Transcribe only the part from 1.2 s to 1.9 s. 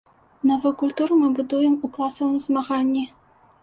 мы будуем